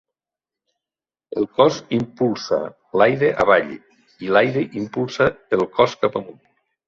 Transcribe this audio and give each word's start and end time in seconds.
El 1.41 1.43
cos 1.57 1.75
"impulsa" 1.97 2.59
l'aire 3.01 3.29
avall, 3.45 3.69
i 4.29 4.33
l'aire 4.37 4.63
impulsa 4.83 5.29
el 5.59 5.65
cos 5.79 5.97
cap 6.07 6.19
amunt. 6.23 6.43